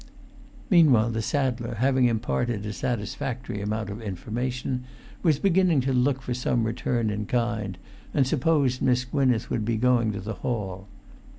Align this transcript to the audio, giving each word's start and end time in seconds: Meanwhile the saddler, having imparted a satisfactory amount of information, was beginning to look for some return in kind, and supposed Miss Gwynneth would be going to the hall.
Meanwhile 0.71 1.11
the 1.11 1.21
saddler, 1.21 1.75
having 1.75 2.05
imparted 2.05 2.65
a 2.65 2.73
satisfactory 2.73 3.61
amount 3.61 3.91
of 3.91 4.01
information, 4.01 4.85
was 5.21 5.37
beginning 5.37 5.79
to 5.81 5.93
look 5.93 6.23
for 6.23 6.33
some 6.33 6.63
return 6.63 7.11
in 7.11 7.27
kind, 7.27 7.77
and 8.11 8.25
supposed 8.25 8.81
Miss 8.81 9.05
Gwynneth 9.05 9.51
would 9.51 9.63
be 9.63 9.77
going 9.77 10.11
to 10.13 10.19
the 10.19 10.33
hall. 10.41 10.87